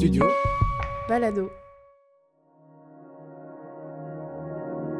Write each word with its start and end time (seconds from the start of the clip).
Studio 0.00 0.24
Balado. 1.10 1.50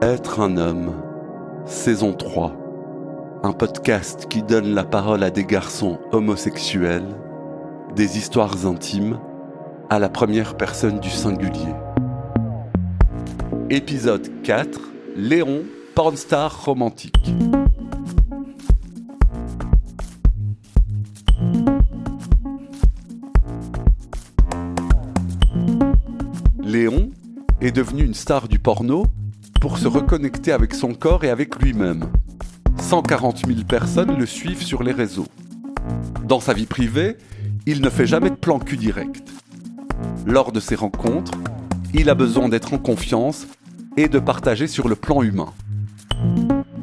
Être 0.03 0.41
un 0.41 0.58
homme, 0.58 0.92
saison 1.65 2.12
3. 2.12 2.53
Un 3.43 3.53
podcast 3.55 4.27
qui 4.29 4.43
donne 4.43 4.75
la 4.75 4.85
parole 4.85 5.23
à 5.23 5.31
des 5.31 5.47
garçons 5.47 5.99
homosexuels, 6.13 7.17
des 7.97 8.19
histoires 8.19 8.67
intimes, 8.67 9.19
à 9.89 9.98
la 9.98 10.11
première 10.11 10.59
personne 10.59 11.01
du 11.01 11.09
singulier. 11.09 11.73
Épisode 13.71 14.43
4 14.43 14.79
Léon, 15.17 15.62
pornstar 15.95 16.67
romantique. 16.67 17.32
Devenu 27.73 28.05
une 28.05 28.15
star 28.15 28.48
du 28.48 28.59
porno 28.59 29.06
pour 29.60 29.79
se 29.79 29.87
reconnecter 29.87 30.52
avec 30.52 30.74
son 30.74 30.95
corps 30.95 31.24
et 31.24 31.30
avec 31.30 31.60
lui-même. 31.62 32.06
140 32.79 33.46
000 33.46 33.60
personnes 33.69 34.16
le 34.16 34.27
suivent 34.27 34.62
sur 34.62 34.83
les 34.83 34.93
réseaux. 34.93 35.27
Dans 36.24 36.41
sa 36.41 36.55
vie 36.55 36.66
privée, 36.66 37.16
il 37.66 37.83
ne 37.83 37.91
fait 37.91 38.06
jamais 38.06 38.30
de 38.30 38.37
plan 38.37 38.59
cul 38.59 38.77
direct. 38.77 39.29
Lors 40.27 40.52
de 40.52 40.60
ses 40.60 40.74
rencontres, 40.74 41.33
il 41.93 42.09
a 42.09 42.15
besoin 42.15 42.48
d'être 42.48 42.73
en 42.73 42.79
confiance 42.79 43.46
et 43.96 44.09
de 44.09 44.18
partager 44.18 44.66
sur 44.66 44.88
le 44.88 44.96
plan 44.96 45.23
humain. 45.23 45.52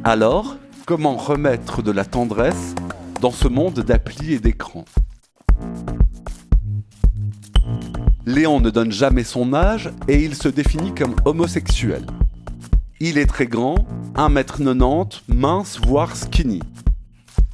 Alors, 0.04 0.58
comment 0.86 1.18
remettre 1.18 1.82
de 1.82 1.92
la 1.92 2.06
tendresse 2.06 2.76
dans 3.22 3.32
ce 3.32 3.48
monde 3.48 3.80
d'applis 3.80 4.34
et 4.34 4.40
d'écrans? 4.40 4.86
Léon 8.28 8.60
ne 8.60 8.70
donne 8.70 8.92
jamais 8.92 9.24
son 9.24 9.54
âge 9.54 9.90
et 10.10 10.22
il 10.22 10.36
se 10.36 10.50
définit 10.50 10.94
comme 10.94 11.16
homosexuel. 11.24 12.06
Il 13.00 13.18
est 13.18 13.26
très 13.26 13.48
grand, 13.48 13.88
1m90, 14.16 15.22
mince, 15.30 15.80
voire 15.88 16.14
skinny. 16.14 16.60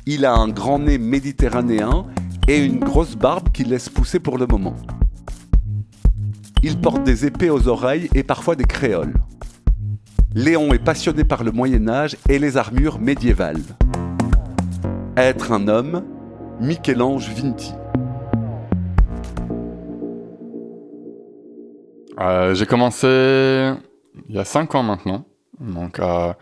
Il 0.08 0.26
a 0.26 0.34
un 0.34 0.48
grand 0.48 0.80
nez 0.80 0.98
méditerranéen 0.98 2.08
et 2.48 2.58
une 2.58 2.80
grosse 2.80 3.16
barbe 3.16 3.52
qu'il 3.52 3.70
laisse 3.70 3.88
pousser 3.88 4.20
pour 4.20 4.40
le 4.40 4.48
moment. 4.48 4.76
Il 6.64 6.80
porte 6.80 7.04
des 7.04 7.28
épées 7.28 7.52
aux 7.52 7.68
oreilles 7.68 8.10
et 8.16 8.24
parfois 8.24 8.56
des 8.56 8.66
créoles. 8.66 9.14
Léon 10.34 10.74
est 10.74 10.84
passionné 10.84 11.24
par 11.24 11.44
le 11.44 11.52
Moyen 11.52 11.88
Âge 11.88 12.18
et 12.28 12.40
les 12.40 12.58
armures 12.58 13.00
médiévales. 13.00 13.62
Être 15.18 15.52
un 15.52 15.68
homme, 15.68 16.04
Michel-Ange 16.60 17.30
Vinti. 17.30 17.74
Euh, 22.20 22.54
j'ai 22.54 22.66
commencé 22.66 23.74
il 24.30 24.36
y 24.36 24.40
a 24.40 24.46
5 24.46 24.76
ans 24.76 24.84
maintenant. 24.84 25.26
Donc, 25.60 26.00
euh, 26.00 26.34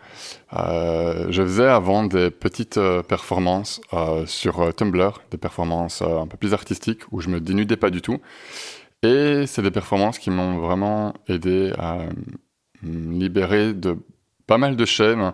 euh, 0.53 1.28
je 1.30 1.41
faisais 1.44 1.67
avant 1.67 2.03
des 2.05 2.31
petites 2.31 2.80
performances 3.08 3.81
sur 4.25 4.73
Tumblr, 4.73 5.22
des 5.31 5.38
performances 5.38 6.02
un 6.02 6.28
peu 6.28 6.38
plus 6.38 6.53
artistiques 6.53 7.02
où 7.11 7.19
je 7.22 7.30
me 7.30 7.39
dénudais 7.39 7.78
pas 7.78 7.89
du 7.89 8.02
tout. 8.02 8.19
Et 9.03 9.45
c'est 9.47 9.61
des 9.61 9.72
performances 9.72 10.19
qui 10.19 10.30
m'ont 10.30 10.59
vraiment 10.59 11.13
aidé 11.28 11.73
à 11.78 12.00
me 12.83 13.19
libérer 13.19 13.73
de 13.73 13.97
pas 14.47 14.58
mal 14.58 14.75
de 14.75 14.85
chaînes. 14.85 15.33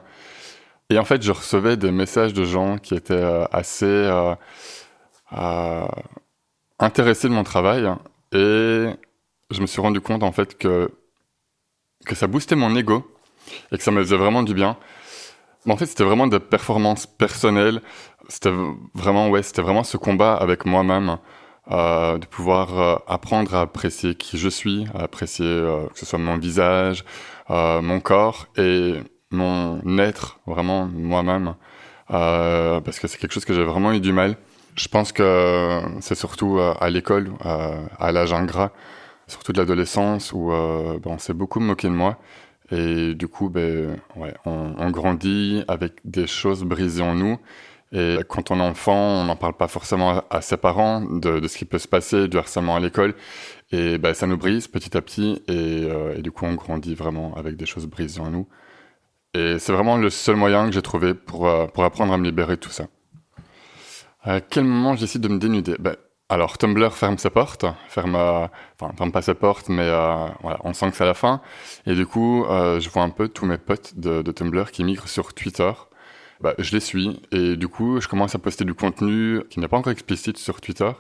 Et 0.90 0.98
en 0.98 1.06
fait, 1.06 1.22
je 1.22 1.32
recevais 1.32 1.78
des 1.78 1.92
messages 1.92 2.34
de 2.34 2.46
gens 2.46 2.78
qui 2.78 2.96
étaient 2.96 3.46
assez 3.52 4.10
intéressés 6.80 7.30
de 7.30 7.34
mon 7.34 7.44
travail. 7.44 7.88
Et 8.32 8.88
je 9.52 9.62
me 9.62 9.68
suis 9.68 9.82
rendu 9.82 10.02
compte 10.02 10.24
en 10.24 10.32
fait 10.32 10.58
que, 10.58 10.92
que 12.06 12.16
ça 12.16 12.28
boostait 12.28 12.56
mon 12.56 12.76
ego 12.76 13.10
et 13.72 13.78
que 13.78 13.84
ça 13.84 13.92
me 13.92 14.04
faisait 14.04 14.18
vraiment 14.18 14.44
du 14.44 14.54
bien. 14.54 14.78
Mais 15.66 15.74
en 15.74 15.78
fait, 15.78 15.86
c'était 15.86 16.04
vraiment 16.04 16.28
des 16.28 16.40
performances 16.40 17.06
personnelles. 17.06 17.82
C'était 18.30 18.54
vraiment, 18.94 19.30
ouais, 19.30 19.44
c'était 19.44 19.62
vraiment 19.62 19.84
ce 19.84 19.98
combat 19.98 20.34
avec 20.36 20.66
moi-même, 20.66 21.18
euh, 21.70 22.18
de 22.18 22.26
pouvoir 22.26 22.80
euh, 22.80 22.96
apprendre 23.08 23.54
à 23.54 23.62
apprécier 23.62 24.16
qui 24.16 24.38
je 24.38 24.48
suis, 24.48 24.88
à 24.94 25.04
apprécier 25.04 25.46
euh, 25.46 25.86
que 25.88 26.00
ce 26.00 26.06
soit 26.06 26.20
mon 26.20 26.38
visage, 26.38 27.04
mon 27.50 28.00
corps 28.00 28.48
et 28.58 28.94
mon 29.32 29.98
être, 29.98 30.40
vraiment 30.46 30.86
moi-même, 30.86 31.56
parce 32.08 33.00
que 33.00 33.08
c'est 33.08 33.18
quelque 33.18 33.34
chose 33.34 33.46
que 33.46 33.54
j'ai 33.54 33.64
vraiment 33.64 33.92
eu 33.92 34.00
du 34.00 34.14
mal. 34.14 34.38
Je 34.76 34.88
pense 34.88 35.12
que 35.12 35.82
c'est 36.02 36.16
surtout 36.16 36.60
à 36.60 36.90
l'école, 36.90 37.32
à 37.42 38.12
l'âge 38.12 38.32
ingrat, 38.34 38.72
surtout 39.28 39.54
de 39.54 39.58
l'adolescence, 39.60 40.34
où 40.34 40.50
ben, 40.50 41.02
on 41.06 41.18
s'est 41.18 41.34
beaucoup 41.34 41.60
moqué 41.60 41.88
de 41.88 41.94
moi. 41.94 42.18
Et 42.72 43.14
du 43.14 43.28
coup, 43.28 43.50
ben, 43.50 43.98
ouais, 44.16 44.34
on, 44.46 44.90
grandit 44.92 45.64
avec 45.68 45.94
des 46.04 46.28
choses 46.28 46.64
brisées 46.64 47.04
en 47.04 47.16
nous. 47.16 47.38
Et 47.94 48.18
quand 48.28 48.52
on 48.52 48.60
est 48.60 48.64
enfant, 48.64 49.22
on 49.22 49.24
n'en 49.24 49.38
parle 49.38 49.54
pas 49.54 49.70
forcément 49.70 50.22
à, 50.30 50.42
ses 50.42 50.58
parents 50.58 51.02
de, 51.02 51.48
ce 51.48 51.58
qui 51.58 51.64
peut 51.66 51.78
se 51.78 51.88
passer, 51.88 52.28
du 52.28 52.38
harcèlement 52.38 52.76
à 52.76 52.80
l'école. 52.80 53.16
Et 53.72 53.98
ben, 53.98 54.14
ça 54.14 54.28
nous 54.28 54.38
brise 54.38 54.68
petit 54.68 54.98
à 54.98 55.02
petit. 55.02 55.42
Et, 55.48 55.86
euh, 55.90 56.18
et, 56.18 56.22
du 56.22 56.32
coup, 56.32 56.46
on 56.46 56.56
grandit 56.56 56.96
vraiment 56.96 57.36
avec 57.36 57.56
des 57.56 57.66
choses 57.66 57.86
brisées 57.86 58.20
en 58.20 58.30
nous. 58.30 58.48
Et 59.34 59.60
c'est 59.60 59.72
vraiment 59.72 59.98
le 59.98 60.10
seul 60.10 60.36
moyen 60.36 60.66
que 60.68 60.74
j'ai 60.74 60.82
trouvé 60.82 61.14
pour, 61.14 61.48
euh, 61.48 61.68
pour 61.68 61.84
apprendre 61.84 62.12
à 62.14 62.18
me 62.18 62.26
libérer 62.26 62.56
de 62.56 62.62
tout 62.62 62.72
ça. 62.72 62.88
À 64.24 64.42
quel 64.42 64.66
moment 64.66 64.96
j'essaie 64.96 65.20
de 65.20 65.28
me 65.30 65.38
dénuder? 65.38 65.76
Alors 66.30 66.58
Tumblr 66.58 66.92
ferme 66.92 67.18
ses 67.18 67.30
portes, 67.30 67.66
ferme, 67.88 68.16
euh, 68.16 68.48
enfin 68.80 68.94
ferme 68.98 69.12
pas 69.14 69.22
ses 69.22 69.34
portes, 69.34 69.70
mais 69.70 69.88
euh, 69.88 70.28
voilà, 70.42 70.60
on 70.66 70.74
sent 70.74 70.92
que 70.92 70.98
c'est 70.98 71.06
la 71.06 71.14
fin. 71.14 71.42
Et 71.86 71.94
du 71.96 72.06
coup, 72.06 72.44
euh, 72.46 72.82
je 72.82 72.90
vois 72.90 73.04
un 73.04 73.10
peu 73.10 73.30
tous 73.30 73.46
mes 73.46 73.58
potes 73.58 73.98
de, 73.98 74.22
Tumblr 74.32 74.72
qui 74.72 74.84
migrent 74.84 75.08
sur 75.08 75.34
Twitter. 75.34 75.72
Bah, 76.42 76.54
je 76.60 76.74
les 76.74 76.82
suis 76.82 77.22
et 77.32 77.56
du 77.56 77.68
coup, 77.70 78.02
je 78.02 78.08
commence 78.08 78.36
à 78.36 78.40
poster 78.40 78.66
du 78.66 78.74
contenu 78.74 79.42
qui 79.50 79.60
n'est 79.60 79.70
pas 79.70 79.78
encore 79.78 79.94
explicite 79.94 80.38
sur 80.38 80.60
Twitter. 80.62 80.92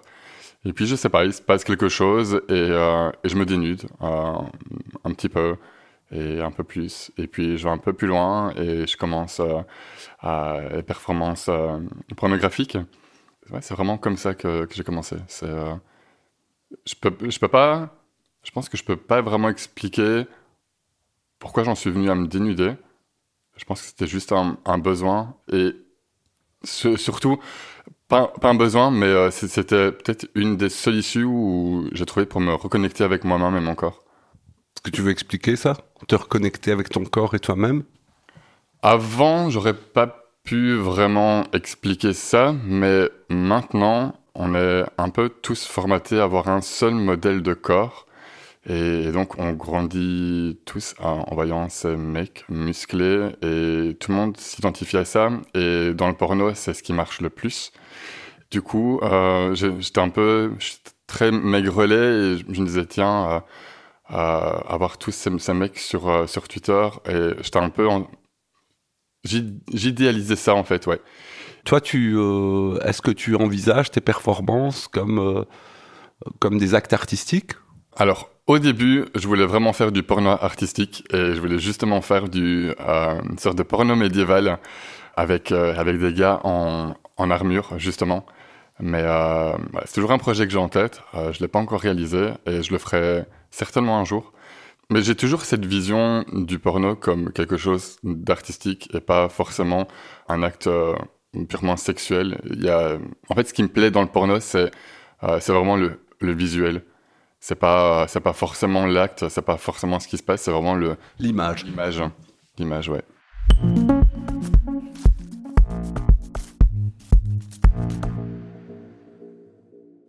Et 0.65 0.73
puis 0.73 0.88
je 0.88 0.95
sais 0.95 1.09
pas, 1.09 1.25
il 1.25 1.33
se 1.33 1.41
passe 1.41 1.63
quelque 1.63 1.89
chose 1.89 2.41
et, 2.49 2.53
et 2.53 3.29
je 3.29 3.35
me 3.35 3.45
dénude 3.45 3.83
un 4.01 5.11
petit 5.13 5.29
peu 5.29 5.57
et 6.11 6.41
un 6.41 6.51
peu 6.51 6.63
plus. 6.63 7.11
Et 7.17 7.27
puis 7.27 7.57
je 7.57 7.65
vais 7.65 7.69
un 7.69 7.77
peu 7.77 7.94
plus 7.94 8.07
loin 8.07 8.51
et 8.55 8.88
je 8.88 8.97
commence 8.97 9.41
à 10.21 10.61
les 10.73 10.83
performances 10.83 11.49
pornographiques. 12.15 12.77
Ouais, 13.52 13.62
c'est 13.62 13.74
vraiment 13.74 13.97
comme 13.97 14.18
ça 14.18 14.34
que, 14.34 14.66
que 14.66 14.75
j'ai 14.75 14.84
commencé. 14.84 15.16
C'est, 15.28 15.50
euh, 15.50 15.75
je 16.85 16.96
peux, 16.96 17.13
je 17.30 17.40
peux 17.40 17.47
pas, 17.47 17.96
je 18.44 18.52
pense 18.52 18.69
que 18.69 18.78
je 18.78 18.84
peux 18.84 18.97
pas 18.97 19.22
vraiment 19.22 19.50
expliquer 19.50 20.25
pourquoi 21.40 21.63
j'en 21.63 21.75
suis 21.75 21.90
venu 21.90 22.09
à 22.09 22.16
me 22.16 22.28
dénuder. 22.28 22.74
Je 23.56 23.66
pense 23.66 23.81
que 23.81 23.88
c'était 23.88 24.07
juste 24.07 24.31
un, 24.31 24.57
un, 24.66 24.78
besoin 24.78 25.36
et 25.52 25.72
ce, 26.63 26.96
surtout 26.97 27.40
pas, 28.07 28.28
pas, 28.28 28.50
un 28.50 28.56
besoin, 28.56 28.91
mais 28.91 29.07
euh, 29.07 29.31
c'était 29.31 29.91
peut-être 29.91 30.28
une 30.36 30.57
des 30.57 30.69
seules 30.69 30.96
issues 30.96 31.24
où 31.24 31.90
j'ai 31.91 32.06
trouvé 32.06 32.25
pour 32.25 32.41
me 32.41 32.53
reconnecter 32.53 33.03
avec 33.03 33.24
moi-même 33.24 33.56
et 33.56 33.62
mon 33.62 33.75
corps. 33.75 34.03
Est-ce 34.75 34.81
que 34.84 34.91
tu 34.91 35.02
veux 35.02 35.12
expliquer 35.12 35.56
ça? 35.56 35.74
Te 36.07 36.16
reconnecter 36.16 36.72
avec 36.72 36.90
ton 36.90 37.03
corps 37.03 37.34
et 37.34 37.40
toi-même? 37.40 37.84
Avant, 38.81 39.50
j'aurais 39.50 39.74
pas 39.74 40.26
pu 40.47 40.75
vraiment 40.75 41.44
expliquer 41.52 42.13
ça, 42.13 42.56
mais 42.63 43.09
maintenant, 43.30 44.16
on 44.34 44.56
est 44.56 44.85
un 44.97 45.09
peu 45.09 45.28
tous 45.28 45.66
formatés 45.66 46.22
à 46.22 46.24
avoir 46.24 46.47
un 46.47 46.62
seul 46.62 46.94
modèle 46.94 47.41
de 47.41 47.53
corps. 47.53 48.06
Et 48.66 49.12
donc, 49.12 49.38
on 49.40 49.52
grandit 49.52 50.57
tous 50.66 50.96
en 51.00 51.25
voyant 51.36 51.68
ces 51.68 51.97
mecs 51.97 52.46
musclés 52.47 53.30
et 53.41 53.97
tout 54.00 54.12
le 54.12 54.18
monde 54.18 54.38
s'identifie 54.38 54.96
à 54.96 55.03
ça. 55.03 55.31
Et 55.53 55.94
dans 55.94 56.07
le 56.07 56.13
porno, 56.13 56.53
c'est 56.53 56.74
ce 56.74 56.81
qui 56.81 56.94
marche 56.94 57.19
le 57.19 57.30
plus. 57.30 57.74
Du 58.50 58.62
coup, 58.62 59.02
euh, 59.03 59.53
j'étais 59.53 60.00
un 60.00 60.09
peu 60.09 60.52
très 61.07 61.31
maigrelet 61.31 62.36
et 62.36 62.38
je 62.38 62.62
me 62.62 62.66
disais, 62.66 62.86
tiens, 62.86 63.30
euh, 63.31 63.39
euh, 64.12 64.60
avoir 64.69 64.98
tous 64.98 65.12
ces, 65.12 65.54
mecs 65.54 65.77
sur, 65.77 66.07
euh, 66.07 66.25
sur 66.25 66.48
Twitter. 66.48 66.88
Et 67.10 67.31
j'étais 67.42 67.60
un 67.60 67.69
peu 67.69 67.88
en, 67.89 68.07
J'idéalisais 69.74 70.35
ça 70.35 70.56
en 70.56 70.63
fait, 70.63 70.88
ouais. 70.88 71.00
Toi, 71.65 71.81
tu, 71.81 72.15
euh, 72.15 72.79
est-ce 72.85 73.01
que 73.01 73.12
tu 73.12 73.35
envisages 73.35 73.91
tes 73.91 74.00
performances 74.00 74.88
comme, 74.88 75.19
euh, 75.19 75.44
comme 76.39 76.57
des 76.57 76.75
actes 76.75 76.94
artistiques? 76.94 77.51
Alors, 77.97 78.29
au 78.47 78.57
début, 78.59 79.06
je 79.15 79.27
voulais 79.27 79.45
vraiment 79.45 79.74
faire 79.74 79.91
du 79.91 80.01
porno 80.01 80.29
artistique 80.29 81.03
et 81.12 81.33
je 81.33 81.39
voulais 81.41 81.59
justement 81.59 82.01
faire 82.01 82.29
du, 82.29 82.71
euh, 82.79 83.21
une 83.29 83.38
sorte 83.38 83.57
de 83.57 83.63
porno 83.63 83.95
médiéval 83.97 84.59
avec, 85.18 85.51
avec 85.51 86.00
des 86.00 86.13
gars 86.13 86.39
en, 86.44 86.94
en 87.18 87.31
armure, 87.31 87.73
justement. 87.77 88.25
Mais 88.80 89.03
c'est 89.85 89.95
toujours 89.95 90.12
un 90.12 90.19
projet 90.19 90.45
que 90.45 90.53
j'ai 90.53 90.59
en 90.59 90.69
tête. 90.69 91.01
je 91.13 91.19
ne 91.19 91.39
l'ai 91.39 91.47
pas 91.47 91.57
encore 91.57 91.81
réalisé 91.81 92.30
et 92.45 92.62
je 92.62 92.71
le 92.71 92.77
ferai 92.77 93.25
certainement 93.50 93.97
un 93.97 94.06
jour. 94.06 94.31
Mais 94.89 95.01
j'ai 95.01 95.16
toujours 95.16 95.42
cette 95.42 95.66
vision 95.66 96.24
du 96.31 96.60
porno 96.60 96.95
comme 96.95 97.34
quelque 97.34 97.57
chose 97.57 97.98
d'artistique 98.04 98.89
et 98.94 99.01
pas 99.01 99.28
forcément 99.28 99.86
un 100.30 100.44
acte 100.44 100.68
euh, 100.68 100.95
purement 101.50 101.75
sexuel. 101.75 102.39
Il 102.50 102.63
y 102.63 102.69
a, 102.69 102.98
en 103.28 103.36
fait, 103.36 103.50
ce 103.50 103.54
qui 103.54 103.63
me 103.63 103.68
plaît 103.68 103.92
dans 103.92 104.01
le 104.01 104.07
porno, 104.07 104.39
c'est 104.39 104.72
euh, 105.24 105.39
vraiment 105.45 105.75
le, 105.75 106.00
le 106.22 106.34
visuel. 106.34 106.84
C'est 107.42 107.56
pas, 107.60 108.07
pas 108.24 108.31
forcément 108.31 108.86
l'acte, 108.86 109.28
c'est 109.28 109.42
pas 109.42 109.57
forcément 109.57 110.00
ce 110.00 110.07
qui 110.07 110.18
se 110.18 110.24
passe, 110.24 110.44
c'est 110.44 110.51
vraiment 110.51 110.75
le 110.75 110.95
L'image. 111.19 111.66
l'image, 111.66 112.01
l'image, 112.57 112.88
ouais. 112.88 113.04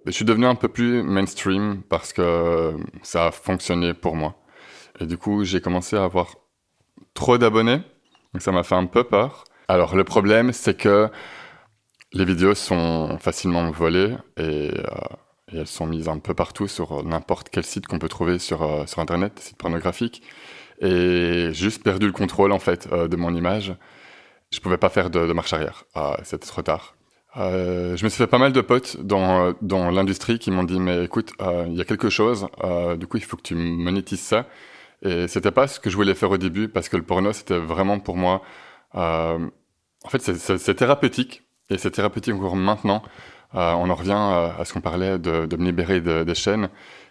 Je 0.07 0.13
suis 0.13 0.25
devenu 0.25 0.47
un 0.47 0.55
peu 0.55 0.69
plus 0.69 1.03
mainstream 1.03 1.83
parce 1.89 2.13
que 2.13 2.77
ça 3.03 3.27
a 3.27 3.31
fonctionné 3.33 3.93
pour 3.93 4.15
moi. 4.15 4.37
Et 5.01 5.07
du 5.07 5.19
coup, 5.19 5.45
j'ai 5.45 5.61
commencé 5.61 5.97
à 5.97 6.05
avoir 6.05 6.37
trop 7.15 7.39
d'abonnés. 7.39 7.81
Donc 8.33 8.43
ça 8.43 8.53
m'a 8.53 8.63
fait 8.63 8.75
un 8.75 8.87
peu 8.87 9.05
peur. 9.05 9.45
Alors 9.69 9.97
le 9.97 10.05
problème, 10.05 10.53
c'est 10.53 10.77
que 10.77 11.11
les 12.13 12.25
vidéos 12.25 12.55
sont 12.55 13.19
facilement 13.19 13.71
volées 13.71 14.17
et, 14.39 14.71
euh, 14.73 14.85
elles 15.53 15.67
sont 15.67 15.87
mises 15.87 16.09
un 16.09 16.19
peu 16.19 16.35
partout 16.35 16.69
sur 16.69 17.03
n'importe 17.05 17.49
quel 17.51 17.65
site 17.65 17.87
qu'on 17.87 17.99
peut 17.99 18.09
trouver 18.09 18.39
sur, 18.39 18.63
euh, 18.63 18.87
sur 18.87 19.01
Internet, 19.01 19.35
des 19.37 19.43
sites 19.43 19.57
pornographiques. 19.57 20.23
Et 20.81 21.51
juste 21.53 21.83
perdu 21.83 22.07
le 22.07 22.13
contrôle 22.13 22.53
en 22.53 22.59
fait 22.59 22.89
euh, 22.93 23.09
de 23.09 23.17
mon 23.17 23.35
image. 23.35 23.75
Je 24.51 24.61
pouvais 24.61 24.79
pas 24.79 24.89
faire 24.89 25.11
de, 25.11 25.33
marche 25.33 25.53
arrière. 25.53 25.85
Ah, 25.95 26.19
C'était 26.23 26.47
trop 26.47 26.63
tard. 26.63 26.95
Je 27.37 28.03
me 28.03 28.09
suis 28.09 28.19
fait 28.19 28.27
pas 28.27 28.39
mal 28.39 28.53
de 28.53 28.61
potes 28.61 28.97
dans, 29.01 29.55
dans 29.63 29.91
l'industrie 29.91 30.39
qui 30.39 30.51
m'ont 30.51 30.65
dit 30.65 30.81
mais 30.81 31.05
écoute, 31.05 31.33
il 31.41 31.75
y 31.75 31.81
a 31.81 31.85
quelque 31.85 32.09
chose, 32.09 32.49
du 32.97 33.07
coup 33.07 33.17
il 33.19 33.23
faut 33.23 33.37
que 33.37 33.43
tu 33.43 33.55
monétises 33.55 34.23
ça. 34.23 34.47
Et 35.03 35.29
c'était 35.29 35.51
pas 35.53 35.69
ce 35.69 35.79
que 35.81 35.91
je 35.91 35.97
voulais 35.97 36.15
faire 36.15 36.31
au 36.31 36.39
début 36.39 36.69
parce 36.69 36.89
que 36.89 36.97
le 36.97 37.03
porno 37.05 37.33
c'était 37.33 37.59
vraiment 37.59 38.01
pour 38.01 38.17
moi, 38.17 38.43
euh, 38.97 39.49
en 40.05 40.09
fait 40.09 40.21
c'est- 40.23 40.75
thérapeutique 40.75 41.43
et 41.71 41.79
c'est 41.79 41.91
thérapeutique 41.93 42.35
encore 42.35 42.57
maintenant. 42.57 43.03
Euh, 43.55 43.73
on 43.75 43.89
en 43.91 43.95
revient 43.95 44.13
à, 44.13 44.57
à 44.59 44.65
ce 44.65 44.73
qu'on 44.73 44.81
parlait 44.81 45.19
de, 45.19 45.47
de 45.47 45.57
me 45.57 45.65
libérer 45.65 46.01
de- 46.01 46.25
des 46.25 46.35
chaînes 46.35 46.69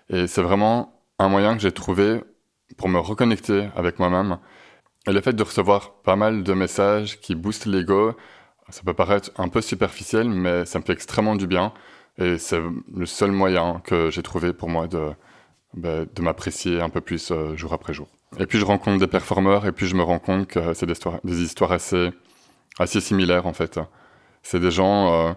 et 0.10 0.28
c'est 0.28 0.42
vraiment 0.42 1.02
un 1.20 1.30
moyen 1.30 1.56
que 1.56 1.62
j'ai 1.62 1.72
trouvé 1.72 2.24
pour 2.78 2.90
me 2.90 3.00
reconnecter 3.00 3.70
avec 3.76 4.00
moi-même. 4.00 4.38
Et 5.08 5.14
le 5.14 5.22
fait 5.22 5.34
de 5.34 5.44
recevoir 5.44 6.02
pas 6.04 6.16
mal 6.16 6.44
de 6.44 6.54
messages 6.54 7.20
qui 7.22 7.36
boostent 7.36 7.66
l'ego, 7.66 8.14
ça 8.70 8.82
peut 8.86 8.94
paraître 8.94 9.32
un 9.38 9.48
peu 9.50 9.62
superficiel, 9.62 10.30
mais 10.30 10.66
ça 10.66 10.80
me 10.80 10.84
fait 10.84 10.94
extrêmement 10.94 11.36
du 11.36 11.48
bien. 11.48 11.74
Et 12.18 12.38
c'est 12.38 12.62
le 12.96 13.06
seul 13.06 13.32
moyen 13.32 13.82
que 13.86 14.10
j'ai 14.12 14.24
trouvé 14.24 14.54
pour 14.54 14.70
moi 14.70 14.88
de, 14.88 15.12
bah, 15.74 16.06
de 16.06 16.22
m'apprécier 16.22 16.82
un 16.82 16.90
peu 16.90 17.02
plus 17.02 17.32
euh, 17.32 17.56
jour 17.56 17.74
après 17.74 17.94
jour. 17.94 18.08
Et 18.40 18.46
puis 18.46 18.60
je 18.60 18.66
rencontre 18.66 19.00
des 19.00 19.08
performeurs 19.08 19.66
et 19.66 19.72
puis 19.72 19.88
je 19.88 19.96
me 19.96 20.04
rends 20.04 20.20
compte 20.20 20.48
que 20.48 20.74
c'est 20.74 20.86
des 20.86 20.94
histoires, 20.94 21.20
des 21.24 21.42
histoires 21.42 21.72
assez, 21.72 22.12
assez 22.80 23.02
similaires 23.02 23.46
en 23.46 23.54
fait. 23.54 23.80
C'est 24.44 24.60
des 24.60 24.72
gens, 24.72 25.14
euh, 25.14 25.34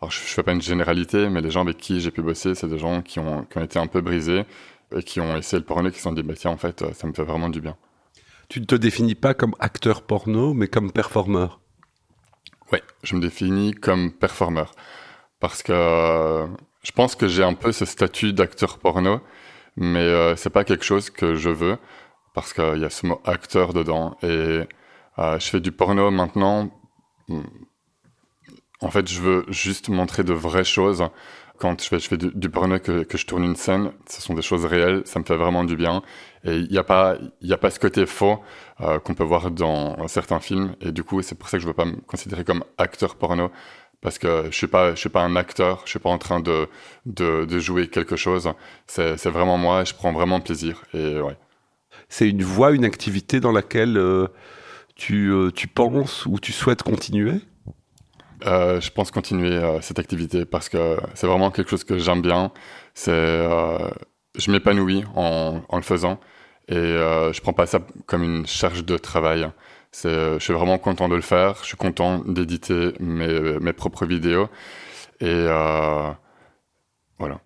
alors 0.00 0.10
je, 0.10 0.18
je 0.20 0.34
fais 0.34 0.42
pas 0.42 0.52
une 0.52 0.62
généralité, 0.62 1.28
mais 1.28 1.40
les 1.40 1.50
gens 1.50 1.62
avec 1.62 1.78
qui 1.78 2.00
j'ai 2.00 2.10
pu 2.10 2.22
bosser, 2.22 2.54
c'est 2.54 2.68
des 2.68 2.78
gens 2.78 3.02
qui 3.02 3.18
ont, 3.18 3.44
qui 3.44 3.58
ont 3.58 3.62
été 3.62 3.78
un 3.78 3.86
peu 3.86 4.00
brisés 4.00 4.44
et 4.96 5.02
qui 5.02 5.20
ont 5.20 5.36
essayé 5.36 5.58
le 5.58 5.64
porno, 5.64 5.90
qui 5.90 5.96
se 5.96 6.02
sont 6.02 6.12
dit, 6.12 6.22
bah 6.22 6.34
tiens, 6.36 6.50
en 6.50 6.56
fait, 6.56 6.82
euh, 6.82 6.92
ça 6.94 7.06
me 7.06 7.12
fait 7.12 7.24
vraiment 7.24 7.48
du 7.48 7.60
bien. 7.60 7.76
Tu 8.48 8.60
ne 8.60 8.66
te 8.66 8.74
définis 8.74 9.14
pas 9.14 9.34
comme 9.34 9.54
acteur 9.58 10.02
porno, 10.02 10.54
mais 10.54 10.68
comme 10.68 10.92
performeur. 10.92 11.60
Ouais, 12.72 12.82
je 13.02 13.16
me 13.16 13.20
définis 13.20 13.72
comme 13.72 14.12
performeur. 14.12 14.72
Parce 15.40 15.62
que 15.62 15.72
euh, 15.72 16.46
je 16.82 16.92
pense 16.92 17.16
que 17.16 17.26
j'ai 17.26 17.42
un 17.42 17.54
peu 17.54 17.72
ce 17.72 17.84
statut 17.84 18.32
d'acteur 18.32 18.78
porno, 18.78 19.20
mais 19.76 20.00
euh, 20.00 20.36
c'est 20.36 20.50
pas 20.50 20.64
quelque 20.64 20.84
chose 20.84 21.10
que 21.10 21.34
je 21.34 21.50
veux, 21.50 21.78
parce 22.34 22.52
qu'il 22.52 22.78
y 22.78 22.84
a 22.84 22.90
ce 22.90 23.06
mot 23.06 23.20
acteur 23.24 23.72
dedans. 23.72 24.16
Et 24.22 24.62
euh, 25.18 25.38
je 25.38 25.48
fais 25.48 25.60
du 25.60 25.72
porno 25.72 26.10
maintenant. 26.10 26.70
En 28.80 28.90
fait, 28.90 29.08
je 29.08 29.20
veux 29.20 29.44
juste 29.48 29.88
montrer 29.88 30.24
de 30.24 30.32
vraies 30.32 30.64
choses. 30.64 31.04
Quand 31.58 31.80
je 31.80 31.88
fais, 31.88 32.16
du, 32.16 32.50
porno, 32.50 32.80
que, 32.80 33.04
que 33.04 33.16
je 33.16 33.26
tourne 33.26 33.44
une 33.44 33.54
scène, 33.54 33.92
ce 34.08 34.20
sont 34.20 34.34
des 34.34 34.42
choses 34.42 34.66
réelles, 34.66 35.02
ça 35.04 35.20
me 35.20 35.24
fait 35.24 35.36
vraiment 35.36 35.62
du 35.62 35.76
bien. 35.76 36.02
Et 36.42 36.56
il 36.56 36.68
n'y 36.68 36.78
a, 36.78 36.80
a 36.80 37.56
pas 37.56 37.70
ce 37.70 37.78
côté 37.78 38.06
faux 38.06 38.40
euh, 38.80 38.98
qu'on 38.98 39.14
peut 39.14 39.24
voir 39.24 39.52
dans 39.52 40.08
certains 40.08 40.40
films. 40.40 40.74
Et 40.80 40.90
du 40.90 41.04
coup, 41.04 41.22
c'est 41.22 41.36
pour 41.36 41.48
ça 41.48 41.56
que 41.56 41.62
je 41.62 41.66
ne 41.66 41.70
veux 41.70 41.76
pas 41.76 41.84
me 41.84 41.96
considérer 42.06 42.44
comme 42.44 42.64
acteur 42.76 43.14
porno. 43.14 43.50
Parce 44.04 44.18
que 44.18 44.42
je 44.42 44.46
ne 44.46 44.52
suis, 44.52 44.66
pas- 44.68 44.94
je 44.94 45.00
suis 45.00 45.08
pas 45.08 45.22
un 45.22 45.34
acteur, 45.34 45.78
je 45.78 45.84
ne 45.84 45.88
suis 45.88 45.98
pas 45.98 46.10
en 46.10 46.18
train 46.18 46.38
de, 46.38 46.68
de, 47.06 47.46
de 47.46 47.58
jouer 47.58 47.88
quelque 47.88 48.16
chose. 48.16 48.48
C'est 48.86 49.26
vraiment 49.30 49.58
moi 49.58 49.82
et 49.82 49.86
je 49.86 49.94
prends 49.94 50.12
vraiment 50.12 50.40
plaisir. 50.40 50.82
Et 50.92 51.20
ouais. 51.20 51.36
C'est 52.08 52.28
une 52.28 52.42
voie, 52.42 52.72
une 52.72 52.84
activité 52.84 53.40
dans 53.40 53.50
laquelle 53.50 53.96
euh, 53.96 54.28
tu, 54.94 55.30
euh, 55.32 55.50
tu 55.50 55.68
penses 55.68 56.26
ou 56.26 56.38
tu 56.38 56.52
souhaites 56.52 56.82
continuer? 56.82 57.40
Euh, 58.46 58.78
je 58.80 58.90
pense 58.90 59.10
continuer 59.10 59.58
cette 59.80 59.98
activité 59.98 60.44
parce 60.44 60.68
que 60.68 60.98
c'est 61.14 61.26
vraiment 61.26 61.50
quelque 61.50 61.70
chose 61.70 61.84
que 61.84 61.96
j'aime 61.98 62.20
bien. 62.20 62.52
C'est, 62.92 63.48
je 64.36 64.50
m'épanouis 64.50 65.04
en, 65.16 65.62
en 65.66 65.76
le 65.76 65.82
faisant 65.82 66.20
et 66.68 66.74
je 66.74 67.40
prends 67.40 67.54
pas 67.54 67.66
ça 67.66 67.78
comme 68.06 68.22
une 68.22 68.46
charge 68.46 68.84
de 68.84 68.98
travail. 68.98 69.48
Euh, 70.04 70.38
je 70.38 70.44
suis 70.44 70.52
vraiment 70.52 70.78
content 70.78 71.08
de 71.08 71.14
le 71.14 71.20
faire. 71.20 71.58
Je 71.62 71.68
suis 71.68 71.76
content 71.76 72.18
d'éditer 72.18 72.92
mes, 73.00 73.58
mes 73.60 73.72
propres 73.72 74.06
vidéos 74.06 74.48
et 75.20 75.26
euh, 75.28 76.10
voilà. 77.18 77.40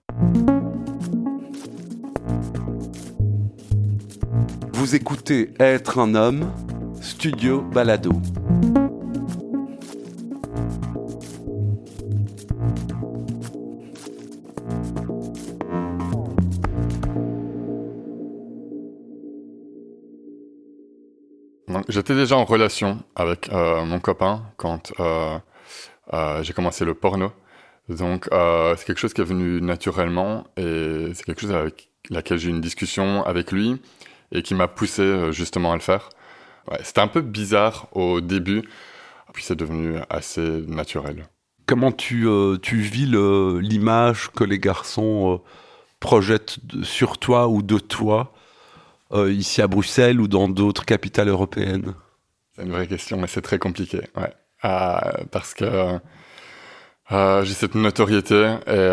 Vous 4.73 4.95
écoutez 4.95 5.53
Être 5.61 5.99
un 5.99 6.15
homme, 6.15 6.51
Studio 7.01 7.63
Balado. 7.63 8.13
J'étais 21.89 22.15
déjà 22.15 22.37
en 22.37 22.45
relation 22.45 22.99
avec 23.15 23.51
euh, 23.53 23.85
mon 23.85 24.01
copain 24.01 24.43
quand 24.57 24.93
euh, 25.01 25.39
euh, 26.13 26.43
j'ai 26.43 26.53
commencé 26.53 26.85
le 26.85 26.95
porno. 26.95 27.33
Donc 27.89 28.29
c'est 28.31 28.85
quelque 28.85 28.99
chose 28.99 29.15
qui 29.15 29.23
est 29.23 29.25
venu 29.25 29.63
naturellement 29.63 30.47
et 30.59 31.11
c'est 31.15 31.25
quelque 31.25 31.41
chose 31.41 31.53
avec 31.53 31.89
laquelle 32.11 32.37
j'ai 32.37 32.49
eu 32.49 32.53
une 32.53 32.61
discussion 32.61 33.25
avec 33.25 33.51
lui 33.51 33.81
et 34.31 34.43
qui 34.43 34.55
m'a 34.55 34.69
poussé 34.69 35.33
justement 35.33 35.73
à 35.73 35.75
le 35.75 35.81
faire. 35.81 36.11
C'était 36.83 37.01
un 37.01 37.09
peu 37.09 37.23
bizarre 37.23 37.89
au 37.93 38.21
début, 38.21 38.63
puis 39.33 39.43
c'est 39.43 39.57
devenu 39.57 39.97
assez 40.11 40.63
naturel. 40.67 41.27
Comment 41.65 41.91
tu, 41.91 42.27
tu 42.61 42.77
vis 42.77 43.07
l'image 43.07 44.31
que 44.37 44.45
les 44.45 44.59
garçons 44.59 45.41
projettent 45.99 46.59
sur 46.83 47.17
toi 47.17 47.49
ou 47.49 47.63
de 47.63 47.79
toi 47.79 48.35
euh, 49.13 49.33
ici 49.33 49.63
à 49.63 49.67
Bruxelles 49.67 50.21
ou 50.21 50.29
dans 50.29 50.49
d'autres 50.49 50.85
capitales 50.85 51.29
européennes 51.29 51.95
C'est 52.55 52.63
une 52.63 52.73
vraie 52.73 52.87
question, 52.87 53.17
mais 53.17 53.27
c'est 53.27 53.41
très 53.41 53.59
compliqué. 53.59 54.01
Ouais. 54.17 54.33
Euh, 54.65 55.25
parce 55.31 55.55
que 55.55 55.99
euh, 57.13 57.45
j'ai 57.45 57.55
cette 57.55 57.75
notoriété 57.75 58.57
et 58.67 58.91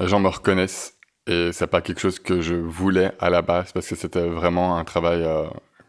les 0.00 0.08
gens 0.08 0.20
me 0.20 0.28
reconnaissent. 0.28 0.92
Et 1.26 1.50
c'est 1.52 1.66
pas 1.66 1.80
quelque 1.80 2.00
chose 2.00 2.18
que 2.18 2.42
je 2.42 2.54
voulais 2.54 3.12
à 3.18 3.30
la 3.30 3.40
base 3.40 3.72
parce 3.72 3.88
que 3.88 3.94
c'était 3.94 4.28
vraiment 4.28 4.76
un 4.76 4.84
travail, 4.84 5.24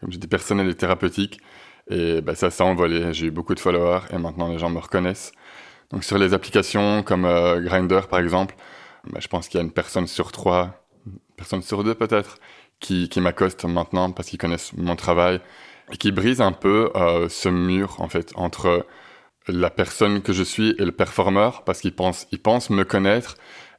comme 0.00 0.10
je 0.10 0.18
dis, 0.18 0.26
personnel 0.26 0.68
et 0.68 0.74
thérapeutique. 0.74 1.40
Et 1.88 2.22
ben, 2.22 2.34
ça 2.34 2.50
s'est 2.50 2.64
envolé. 2.64 3.12
J'ai 3.12 3.26
eu 3.26 3.30
beaucoup 3.30 3.54
de 3.54 3.60
followers 3.60 4.00
et 4.10 4.18
maintenant 4.18 4.48
les 4.48 4.58
gens 4.58 4.70
me 4.70 4.78
reconnaissent. 4.78 5.32
Donc 5.90 6.04
sur 6.04 6.18
les 6.18 6.34
applications 6.34 7.02
comme 7.02 7.22
Grindr 7.62 8.08
par 8.08 8.18
exemple, 8.18 8.56
ben, 9.04 9.20
je 9.20 9.28
pense 9.28 9.48
qu'il 9.48 9.58
y 9.58 9.62
a 9.62 9.64
une 9.64 9.72
personne 9.72 10.06
sur 10.06 10.32
trois, 10.32 10.82
une 11.06 11.18
personne 11.36 11.62
sur 11.62 11.84
deux 11.84 11.94
peut-être, 11.94 12.38
qui, 12.86 13.08
qui 13.12 13.20
m'accostent 13.20 13.64
maintenant 13.78 14.08
parce 14.14 14.28
qu'ils 14.28 14.38
connaissent 14.44 14.72
mon 14.76 14.96
travail 14.96 15.36
et 15.92 15.96
qui 16.02 16.10
brise 16.20 16.40
un 16.40 16.52
peu 16.52 16.90
euh, 16.94 17.28
ce 17.28 17.48
mur 17.48 17.88
en 18.00 18.08
fait 18.08 18.28
entre 18.36 18.86
la 19.48 19.70
personne 19.70 20.22
que 20.26 20.32
je 20.32 20.44
suis 20.52 20.70
et 20.80 20.84
le 20.84 20.92
performeur 20.92 21.52
parce 21.66 21.80
qu'ils 21.82 21.94
pensent 22.02 22.26
ils 22.34 22.42
pensent 22.48 22.70
me 22.70 22.84
connaître 22.84 23.32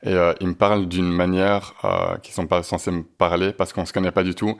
et 0.03 0.13
euh, 0.13 0.33
ils 0.41 0.49
me 0.53 0.55
parlent 0.65 0.87
d'une 0.95 1.11
manière 1.23 1.63
euh, 1.83 2.17
qu'ils 2.23 2.33
sont 2.39 2.47
pas 2.47 2.63
censés 2.63 2.91
me 2.91 3.03
parler 3.25 3.49
parce 3.59 3.71
qu'on 3.73 3.85
se 3.85 3.93
connaît 3.93 4.11
pas 4.19 4.23
du 4.23 4.35
tout 4.41 4.53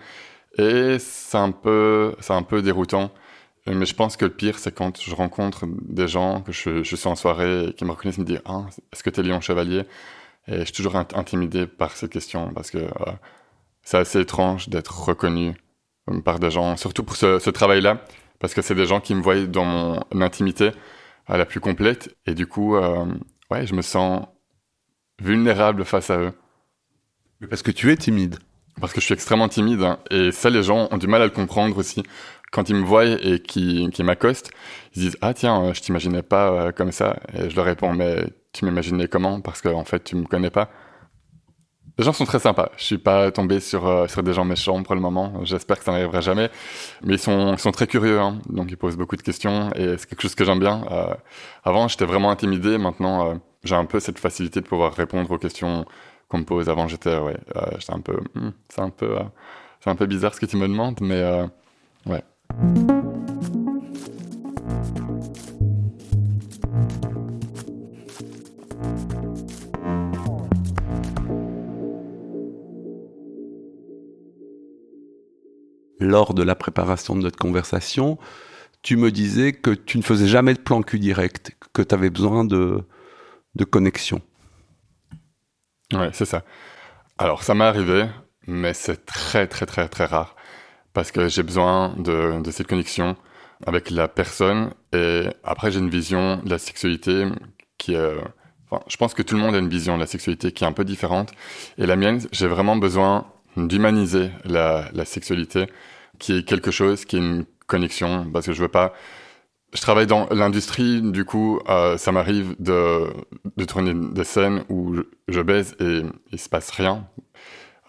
et 0.58 0.98
c'est 1.00 1.38
un 1.48 1.52
peu 1.66 2.16
c'est 2.20 2.34
un 2.42 2.44
peu 2.52 2.62
déroutant. 2.62 3.12
Mais 3.80 3.86
je 3.86 3.96
pense 4.02 4.16
que 4.18 4.26
le 4.26 4.32
pire 4.42 4.58
c'est 4.60 4.74
quand 4.80 4.94
je 5.02 5.14
rencontre 5.24 5.66
des 6.00 6.08
gens 6.08 6.42
que 6.46 6.54
je, 6.54 6.84
je 6.84 6.96
suis 6.96 7.10
en 7.10 7.16
soirée 7.24 7.56
et 7.68 7.74
qui 7.74 7.84
me 7.86 7.92
reconnaissent 7.92 8.18
me 8.24 8.26
disent 8.26 8.42
ah 8.46 8.66
est-ce 8.92 9.04
que 9.04 9.12
t'es 9.12 9.24
Lion 9.24 9.42
Chevalier? 9.42 9.84
Et 10.48 10.60
je 10.60 10.66
suis 10.66 10.74
toujours 10.74 10.96
int- 10.96 11.16
intimidé 11.16 11.68
par 11.68 11.92
cette 11.98 12.12
question 12.12 12.42
parce 12.56 12.72
que 12.72 12.80
euh, 12.80 13.14
c'est 13.88 13.98
assez 13.98 14.20
étrange 14.20 14.68
d'être 14.68 15.06
reconnu 15.06 15.54
euh, 16.10 16.20
par 16.20 16.40
des 16.40 16.52
gens, 16.52 16.76
surtout 16.76 17.06
pour 17.06 17.16
ce, 17.16 17.40
ce 17.40 17.50
travail-là, 17.50 18.04
parce 18.38 18.54
que 18.54 18.62
c'est 18.62 18.76
des 18.76 18.86
gens 18.86 19.00
qui 19.00 19.16
me 19.16 19.22
voient 19.22 19.46
dans 19.46 19.64
mon 19.64 20.22
intimité 20.22 20.72
à 21.26 21.38
la 21.38 21.46
plus 21.46 21.62
complète, 21.62 22.14
et 22.26 22.34
du 22.34 22.48
coup, 22.48 22.76
euh, 22.76 23.06
ouais, 23.50 23.66
je 23.66 23.74
me 23.74 23.82
sens 23.82 24.26
vulnérable 25.22 25.86
face 25.86 26.10
à 26.10 26.18
eux, 26.18 26.34
Mais 27.40 27.48
parce 27.48 27.62
que 27.62 27.72
tu 27.72 27.90
es 27.90 27.96
timide. 27.96 28.40
parce 28.82 28.92
que 28.92 29.00
je 29.00 29.06
suis 29.06 29.14
extrêmement 29.14 29.48
timide, 29.48 29.82
hein, 29.82 30.00
et 30.12 30.34
ça, 30.34 30.50
les 30.50 30.64
gens 30.64 30.90
ont 30.92 30.98
du 30.98 31.08
mal 31.08 31.22
à 31.22 31.26
le 31.26 31.32
comprendre 31.32 31.78
aussi. 31.78 32.04
Quand 32.52 32.70
ils 32.70 32.76
me 32.76 32.84
voient 32.84 33.06
et 33.06 33.40
qu'ils 33.42 33.90
qu'ils 33.92 34.06
m'accostent, 34.06 34.52
ils 34.96 35.02
disent 35.02 35.18
ah 35.22 35.34
tiens, 35.34 35.64
euh, 35.64 35.74
je 35.74 35.80
t'imaginais 35.82 36.24
pas 36.24 36.74
comme 36.74 36.92
ça, 36.92 37.18
et 37.34 37.50
je 37.50 37.56
leur 37.56 37.66
réponds 37.66 37.94
mais 37.94 38.26
tu 38.52 38.66
m'imaginais 38.66 39.08
comment? 39.08 39.40
Parce 39.40 39.62
qu'en 39.62 39.80
en 39.80 39.86
fait, 39.86 40.04
tu 40.04 40.18
me 40.18 40.26
connais 40.26 40.50
pas. 40.50 40.70
Les 41.98 42.04
gens 42.04 42.14
sont 42.14 42.26
très 42.26 42.40
sympas. 42.40 42.70
Je 42.78 42.84
suis 42.84 42.98
pas 43.00 43.32
tombé 43.32 43.60
sur, 43.60 43.88
euh, 43.88 44.08
sur 44.08 44.22
des 44.22 44.34
gens 44.34 44.46
méchants 44.46 44.84
pour 44.84 44.94
le 44.94 45.02
moment. 45.02 45.44
J'espère 45.44 45.80
que 45.80 45.84
ça 45.84 45.92
n'arrivera 45.92 46.22
jamais. 46.22 46.50
Mais 47.04 47.16
ils 47.16 47.20
sont, 47.20 47.54
ils 47.54 47.60
sont 47.60 47.72
très 47.72 47.88
curieux, 47.88 48.20
hein. 48.20 48.40
donc 48.50 48.70
ils 48.70 48.78
posent 48.78 48.98
beaucoup 48.98 49.16
de 49.16 49.24
questions 49.24 49.72
et 49.74 49.98
c'est 49.98 50.08
quelque 50.08 50.22
chose 50.22 50.36
que 50.36 50.46
j'aime 50.46 50.60
bien. 50.60 50.86
Euh, 50.92 51.16
avant, 51.64 51.88
j'étais 51.88 52.06
vraiment 52.06 52.30
intimidé. 52.30 52.78
Maintenant, 52.78 53.32
euh, 53.32 53.36
j'ai 53.64 53.76
un 53.76 53.86
peu 53.86 54.00
cette 54.00 54.20
facilité 54.20 54.62
de 54.62 54.68
pouvoir 54.68 54.94
répondre 54.94 55.30
aux 55.32 55.40
questions 55.40 55.86
qu'on 56.30 56.40
me 56.40 56.46
pose. 56.46 56.70
Avant, 56.70 56.88
j'étais, 56.88 57.18
ouais, 57.18 57.38
j'étais 57.80 57.94
un 57.94 58.02
peu, 58.02 58.18
hmm, 58.36 58.52
c'est 58.70 58.82
un 58.82 58.90
peu, 58.92 59.18
c'est 59.80 59.90
un 59.90 59.96
peu 59.96 60.06
bizarre 60.06 60.36
ce 60.36 60.40
que 60.40 60.46
tu 60.46 60.58
me 60.58 60.68
demandes, 60.68 61.00
mais 61.02 61.24
ouais. 62.06 62.22
Lors 76.08 76.34
de 76.34 76.42
la 76.42 76.56
préparation 76.56 77.18
de 77.18 77.22
notre 77.22 77.38
conversation, 77.38 78.18
tu 78.82 78.96
me 78.96 79.12
disais 79.12 79.52
que 79.52 79.72
tu 79.72 79.98
ne 79.98 80.04
faisais 80.04 80.28
jamais 80.28 80.54
de 80.54 80.60
plan 80.60 80.82
cul 80.82 81.00
direct, 81.00 81.52
que 81.74 81.82
tu 81.82 81.94
avais 81.94 82.10
besoin 82.10 82.46
de, 82.46 82.82
de 83.56 83.66
connexion. 83.66 84.22
Ouais, 85.92 86.10
c'est 86.14 86.24
ça. 86.26 86.44
Alors, 87.18 87.44
ça 87.44 87.56
m'est 87.56 87.66
arrivé, 87.66 88.06
mais 88.46 88.74
c'est 88.74 89.06
très, 89.06 89.48
très, 89.48 89.66
très, 89.66 89.90
très 89.90 90.06
rare. 90.06 90.38
Parce 90.94 91.12
que 91.12 91.28
j'ai 91.28 91.44
besoin 91.44 91.94
de, 91.98 92.42
de 92.42 92.52
cette 92.52 92.68
connexion 92.68 93.18
avec 93.66 93.90
la 93.90 94.08
personne. 94.08 94.72
Et 94.94 95.26
après, 95.44 95.72
j'ai 95.72 95.80
une 95.80 95.90
vision 95.90 96.38
de 96.38 96.50
la 96.50 96.58
sexualité 96.58 97.26
qui 97.78 97.96
est. 97.96 98.14
Enfin, 98.70 98.82
je 98.88 98.96
pense 98.96 99.14
que 99.14 99.24
tout 99.24 99.36
le 99.36 99.42
monde 99.42 99.56
a 99.56 99.60
une 99.60 99.70
vision 99.70 99.96
de 99.96 100.02
la 100.02 100.08
sexualité 100.08 100.54
qui 100.54 100.64
est 100.64 100.68
un 100.68 100.72
peu 100.72 100.86
différente. 100.86 101.34
Et 101.78 101.86
la 101.86 101.98
mienne, 101.98 102.22
j'ai 102.32 102.48
vraiment 102.48 102.78
besoin 102.78 103.28
d'humaniser 103.58 104.30
la, 104.46 104.90
la 104.94 105.06
sexualité, 105.06 105.68
qui 106.20 106.38
est 106.38 106.44
quelque 106.44 106.72
chose, 106.72 107.06
qui 107.06 107.18
est 107.18 107.20
une 107.20 107.46
connexion. 107.68 108.30
Parce 108.32 108.46
que 108.46 108.54
je 108.54 108.62
veux 108.62 108.68
pas 108.68 108.94
je 109.74 109.82
travaille 109.82 110.08
dans 110.08 110.28
l'industrie, 110.32 111.02
du 111.02 111.26
coup, 111.26 111.60
euh, 111.70 111.98
ça 111.98 112.12
m'arrive 112.12 112.56
de, 112.60 113.08
de 113.58 113.66
tourner 113.66 113.94
des 113.94 114.24
scènes 114.24 114.64
où 114.70 114.96
je, 115.28 115.42
baise 115.42 115.76
et 115.80 116.02
il 116.32 116.40
se 116.40 116.50
passe 116.50 116.70
rien. 116.72 117.08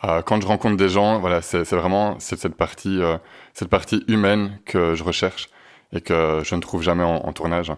Euh, 0.04 0.22
quand 0.22 0.40
je 0.40 0.46
rencontre 0.46 0.76
des 0.76 0.88
gens, 0.88 1.18
voilà, 1.20 1.42
c'est 1.42 1.72
vraiment 1.72 2.18
cette 2.20 2.54
partie, 2.56 3.00
euh, 3.00 3.16
cette 3.54 3.68
partie 3.68 4.04
humaine 4.08 4.60
que 4.64 4.94
je 4.94 5.04
recherche 5.04 5.48
et 5.92 6.00
que 6.00 6.42
je 6.44 6.54
ne 6.54 6.60
trouve 6.60 6.82
jamais 6.82 7.04
en, 7.04 7.32
tournage. 7.32 7.72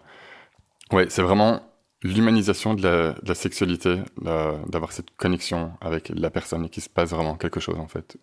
Ouais, 0.92 1.06
c'est 1.08 1.22
vraiment 1.22 1.62
l'humanisation 2.02 2.74
de 2.74 3.14
la 3.22 3.34
sexualité, 3.34 4.00
d'avoir 4.22 4.92
cette 4.92 5.10
connexion 5.16 5.72
avec 5.80 6.10
la 6.14 6.30
personne 6.30 6.64
et 6.64 6.68
qu'il 6.70 6.82
se 6.82 6.88
passe 6.88 7.10
vraiment 7.10 7.36
quelque 7.36 7.60
chose 7.60 7.78
en 7.78 7.88
fait. 7.88 8.16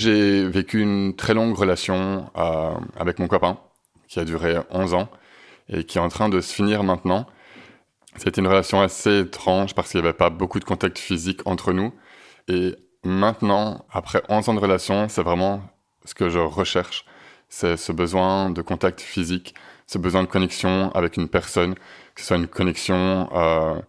J'ai 0.00 0.46
vécu 0.46 0.80
une 0.80 1.16
très 1.16 1.34
longue 1.34 1.56
relation 1.56 2.30
euh, 2.36 2.74
avec 2.96 3.18
mon 3.18 3.26
copain 3.26 3.58
qui 4.06 4.20
a 4.20 4.24
duré 4.24 4.56
11 4.70 4.94
ans 4.94 5.08
et 5.68 5.82
qui 5.82 5.98
est 5.98 6.00
en 6.00 6.08
train 6.08 6.28
de 6.28 6.40
se 6.40 6.54
finir 6.54 6.84
maintenant. 6.84 7.26
C'était 8.16 8.40
une 8.40 8.46
relation 8.46 8.80
assez 8.80 9.20
étrange 9.22 9.74
parce 9.74 9.90
qu'il 9.90 10.00
n'y 10.00 10.06
avait 10.06 10.16
pas 10.16 10.30
beaucoup 10.30 10.60
de 10.60 10.64
contact 10.64 10.98
physique 10.98 11.40
entre 11.46 11.72
nous. 11.72 11.92
Et 12.46 12.76
maintenant, 13.02 13.86
après 13.90 14.22
11 14.28 14.48
ans 14.48 14.54
de 14.54 14.60
relation, 14.60 15.08
c'est 15.08 15.22
vraiment 15.22 15.62
ce 16.04 16.14
que 16.14 16.28
je 16.28 16.38
recherche. 16.38 17.04
C'est 17.48 17.76
ce 17.76 17.90
besoin 17.90 18.50
de 18.50 18.62
contact 18.62 19.00
physique, 19.00 19.52
ce 19.88 19.98
besoin 19.98 20.22
de 20.22 20.28
connexion 20.28 20.92
avec 20.92 21.16
une 21.16 21.28
personne, 21.28 21.74
que 21.74 22.20
ce 22.20 22.28
soit 22.28 22.36
une 22.36 22.46
connexion 22.46 23.28
euh, 23.34 23.80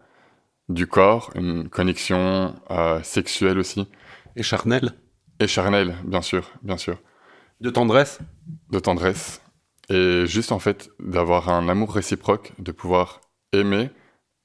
du 0.69 0.87
corps, 0.87 1.29
une 1.35 1.69
connexion 1.69 2.55
euh, 2.71 2.99
sexuelle 3.03 3.59
aussi. 3.59 3.87
Et 4.35 4.41
charnel 4.41 4.93
Et 5.39 5.47
charnelle, 5.47 5.95
bien 6.03 6.21
sûr, 6.21 6.51
bien 6.61 6.77
sûr. 6.77 6.97
De 7.61 7.69
tendresse 7.69 8.19
De 8.69 8.79
tendresse. 8.79 9.41
Et 9.89 10.25
juste 10.25 10.51
en 10.51 10.59
fait 10.59 10.91
d'avoir 10.99 11.49
un 11.49 11.67
amour 11.69 11.93
réciproque, 11.93 12.51
de 12.59 12.71
pouvoir 12.71 13.21
aimer 13.53 13.89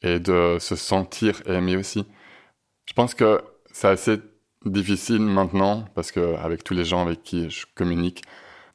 et 0.03 0.19
de 0.19 0.59
se 0.61 0.77
sentir 0.77 1.43
aimé 1.47 1.77
aussi. 1.77 2.07
Je 2.87 2.93
pense 2.93 3.15
que 3.15 3.43
c'est 3.73 3.89
assez 3.89 4.21
difficile 4.65 5.21
maintenant 5.21 5.85
parce 5.95 6.13
que 6.13 6.37
avec 6.37 6.65
tous 6.65 6.75
les 6.75 6.85
gens 6.85 7.03
avec 7.03 7.23
qui 7.23 7.51
je 7.51 7.67
communique, 7.75 8.23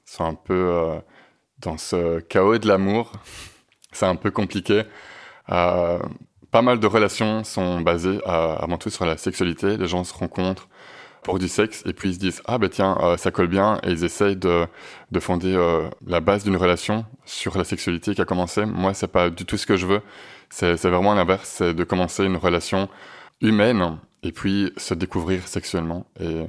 sont 0.05 0.25
un 0.25 0.33
peu 0.33 0.53
euh, 0.53 0.99
dans 1.59 1.77
ce 1.77 2.19
chaos 2.19 2.57
de 2.57 2.67
l'amour. 2.67 3.11
c'est 3.91 4.05
un 4.05 4.15
peu 4.15 4.31
compliqué. 4.31 4.83
Euh, 5.49 5.99
pas 6.51 6.61
mal 6.61 6.79
de 6.79 6.87
relations 6.87 7.43
sont 7.43 7.81
basées 7.81 8.19
avant 8.25 8.77
tout 8.77 8.89
sur 8.89 9.05
la 9.05 9.17
sexualité. 9.17 9.77
Les 9.77 9.87
gens 9.87 10.03
se 10.03 10.13
rencontrent 10.13 10.67
pour 11.23 11.39
du 11.39 11.47
sexe 11.47 11.83
et 11.85 11.93
puis 11.93 12.09
ils 12.09 12.15
se 12.15 12.19
disent 12.19 12.41
ah 12.45 12.57
ben 12.57 12.69
tiens 12.69 12.97
euh, 13.01 13.17
ça 13.17 13.31
colle 13.31 13.47
bien 13.47 13.79
et 13.83 13.91
ils 13.91 14.03
essayent 14.03 14.35
de, 14.35 14.65
de 15.11 15.19
fonder 15.19 15.53
euh, 15.53 15.89
la 16.05 16.19
base 16.19 16.43
d'une 16.43 16.55
relation 16.55 17.05
sur 17.25 17.57
la 17.57 17.63
sexualité 17.63 18.15
qui 18.15 18.21
a 18.21 18.25
commencé. 18.25 18.65
Moi 18.65 18.93
c'est 18.93 19.11
pas 19.11 19.29
du 19.29 19.45
tout 19.45 19.57
ce 19.57 19.65
que 19.65 19.77
je 19.77 19.85
veux. 19.85 20.01
C'est 20.49 20.75
vraiment 20.85 21.13
l'inverse, 21.13 21.47
c'est 21.47 21.73
de 21.73 21.83
commencer 21.83 22.23
une 22.25 22.37
relation 22.37 22.89
humaine 23.41 23.99
et 24.23 24.31
puis 24.31 24.73
se 24.77 24.93
découvrir 24.93 25.47
sexuellement 25.47 26.05
et 26.19 26.47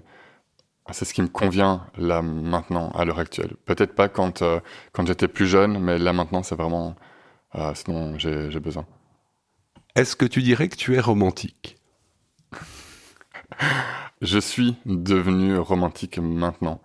c'est 0.92 1.04
ce 1.04 1.14
qui 1.14 1.22
me 1.22 1.28
convient 1.28 1.86
là 1.96 2.20
maintenant 2.22 2.90
à 2.90 3.04
l'heure 3.04 3.20
actuelle. 3.20 3.54
Peut-être 3.64 3.94
pas 3.94 4.08
quand 4.08 4.42
euh, 4.42 4.60
quand 4.92 5.06
j'étais 5.06 5.28
plus 5.28 5.46
jeune, 5.46 5.78
mais 5.78 5.98
là 5.98 6.12
maintenant 6.12 6.42
c'est 6.42 6.56
vraiment 6.56 6.96
ce 7.54 7.84
dont 7.84 8.16
j'ai 8.16 8.60
besoin. 8.60 8.86
Est-ce 9.96 10.14
que 10.14 10.24
tu 10.24 10.40
dirais 10.40 10.68
que 10.68 10.76
tu 10.76 10.94
es 10.94 11.00
romantique? 11.00 11.76
Je 14.20 14.38
suis 14.38 14.76
devenu 14.84 15.56
romantique 15.58 16.18
maintenant. 16.18 16.80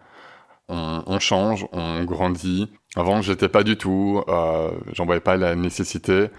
On, 0.70 1.20
change, 1.20 1.68
on 1.74 2.04
grandit. 2.06 2.72
Avant, 2.96 3.22
j'étais 3.22 3.50
pas 3.50 3.64
du 3.64 3.78
tout. 3.78 4.24
Euh, 4.30 4.72
J'en 4.94 5.06
voyais 5.06 5.22
pas 5.22 5.38
la 5.38 5.56
nécessité. 5.56 6.30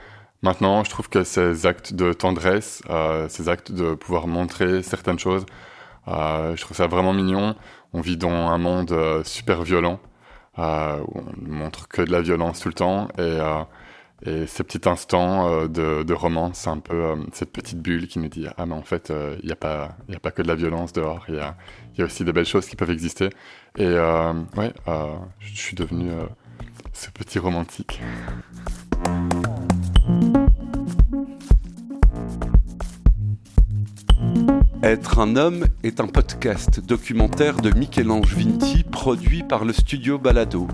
Maintenant, 0.42 0.84
je 0.84 0.90
trouve 0.90 1.08
que 1.08 1.24
ces 1.24 1.66
actes 1.66 1.94
de 1.94 2.12
tendresse, 2.12 2.82
euh, 2.90 3.28
ces 3.28 3.48
actes 3.48 3.72
de 3.72 3.94
pouvoir 3.94 4.26
montrer 4.26 4.82
certaines 4.82 5.18
choses, 5.18 5.46
euh, 6.08 6.56
je 6.56 6.62
trouve 6.62 6.76
ça 6.76 6.86
vraiment 6.86 7.12
mignon. 7.12 7.54
On 7.92 8.00
vit 8.00 8.16
dans 8.16 8.30
un 8.30 8.58
monde 8.58 8.92
euh, 8.92 9.24
super 9.24 9.62
violent, 9.62 10.00
où 10.58 10.62
on 10.62 11.32
ne 11.42 11.48
montre 11.48 11.88
que 11.88 12.02
de 12.02 12.12
la 12.12 12.20
violence 12.22 12.60
tout 12.60 12.68
le 12.68 12.74
temps. 12.74 13.08
Et, 13.18 13.38
et 14.24 14.46
ces 14.46 14.64
petits 14.64 14.88
instants 14.88 15.46
euh, 15.48 15.68
de, 15.68 16.02
de 16.02 16.14
romance, 16.14 16.66
un 16.66 16.78
peu 16.78 16.94
euh, 16.94 17.16
cette 17.32 17.52
petite 17.52 17.80
bulle 17.80 18.06
qui 18.08 18.18
nous 18.18 18.28
dit 18.28 18.46
Ah, 18.56 18.64
mais 18.66 18.74
en 18.74 18.82
fait, 18.82 19.12
il 19.42 19.46
n'y 19.46 19.52
a, 19.52 19.56
pas- 19.56 19.96
a 20.14 20.18
pas 20.20 20.30
que 20.30 20.42
de 20.42 20.48
la 20.48 20.54
violence 20.54 20.92
dehors, 20.92 21.24
il 21.28 21.34
y 21.36 21.40
a, 21.40 21.56
aussi 22.04 22.24
des 22.24 22.32
belles 22.32 22.46
choses 22.46 22.66
qui 22.66 22.76
peuvent 22.76 22.90
exister. 22.90 23.26
Et 23.76 23.84
euh, 23.84 24.32
ouais, 24.56 24.72
euh, 24.88 25.14
je 25.40 25.54
suis 25.54 25.76
devenu 25.76 26.10
euh, 26.10 26.24
ce 26.92 27.10
petit 27.10 27.38
romantique. 27.38 28.00
Être 34.82 35.18
un 35.18 35.36
homme 35.36 35.66
est 35.82 36.00
un 36.00 36.06
podcast 36.06 36.80
documentaire 36.80 37.56
de 37.56 37.70
Michel-Ange 37.76 38.34
Vinti 38.34 38.84
produit 38.84 39.42
par 39.42 39.64
le 39.64 39.72
studio 39.72 40.18
Balado. 40.18 40.68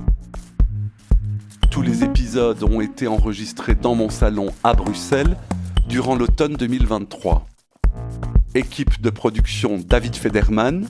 Tous 1.73 1.81
les 1.81 2.05
épisodes 2.05 2.63
ont 2.65 2.83
été 2.83 3.09
enregistrés 3.09 3.75
dans 3.75 3.95
mon 3.95 4.11
salon 4.11 4.49
à 4.63 4.75
Bruxelles 4.75 5.39
durant 5.89 6.15
l'automne 6.15 6.53
2023. 6.53 7.47
Équipe 8.55 9.01
de 9.01 9.09
production 9.09 9.79
David 9.79 10.15
Federman, 10.15 10.87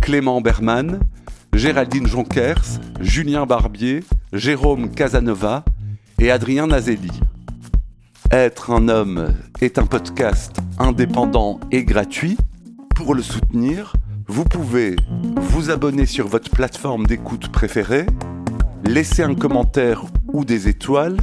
Clément 0.00 0.40
Berman, 0.40 1.00
Géraldine 1.52 2.06
Jonkers, 2.06 2.80
Julien 3.00 3.44
Barbier, 3.44 4.02
Jérôme 4.32 4.90
Casanova 4.92 5.62
et 6.18 6.30
Adrien 6.30 6.68
Nazelli. 6.68 7.20
Être 8.30 8.70
un 8.70 8.88
homme 8.88 9.34
est 9.60 9.76
un 9.78 9.84
podcast 9.84 10.56
indépendant 10.78 11.60
et 11.70 11.84
gratuit. 11.84 12.38
Pour 12.94 13.14
le 13.14 13.20
soutenir, 13.20 13.92
vous 14.26 14.44
pouvez 14.44 14.96
vous 15.36 15.70
abonner 15.70 16.06
sur 16.06 16.28
votre 16.28 16.50
plateforme 16.50 17.06
d'écoute 17.06 17.52
préférée, 17.52 18.06
laisser 18.86 19.22
un 19.22 19.34
commentaire 19.34 20.04
ou 20.32 20.44
des 20.44 20.68
étoiles, 20.68 21.16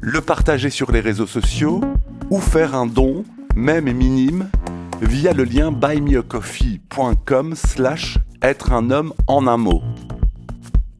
le 0.00 0.20
partager 0.20 0.70
sur 0.70 0.92
les 0.92 1.00
réseaux 1.00 1.26
sociaux 1.26 1.80
ou 2.30 2.38
faire 2.38 2.74
un 2.74 2.86
don, 2.86 3.24
même 3.54 3.92
minime, 3.92 4.48
via 5.00 5.32
le 5.32 5.44
lien 5.44 5.72
buymeacoffee.com 5.72 7.54
slash 7.54 8.18
être 8.40 8.72
un 8.72 8.90
homme 8.90 9.12
en 9.26 9.46
un 9.46 9.56
mot. 9.56 9.82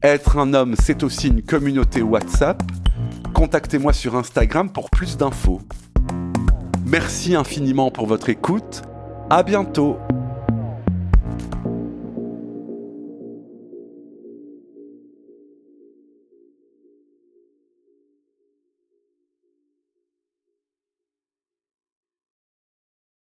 Être 0.01 0.37
un 0.37 0.53
homme, 0.53 0.75
c'est 0.77 1.03
aussi 1.03 1.29
une 1.29 1.41
communauté 1.41 2.01
WhatsApp. 2.01 2.61
Contactez-moi 3.33 3.93
sur 3.93 4.15
Instagram 4.15 4.69
pour 4.69 4.89
plus 4.89 5.17
d'infos. 5.17 5.61
Merci 6.85 7.35
infiniment 7.35 7.89
pour 7.89 8.07
votre 8.07 8.29
écoute. 8.29 8.81
À 9.29 9.43
bientôt. 9.43 9.97